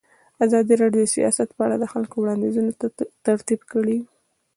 ازادي 0.45 0.73
راډیو 0.81 1.03
د 1.07 1.11
سیاست 1.15 1.49
په 1.53 1.61
اړه 1.65 1.75
د 1.79 1.85
خلکو 1.93 2.15
وړاندیزونه 2.19 2.71
ترتیب 3.27 3.61
کړي. 3.71 3.97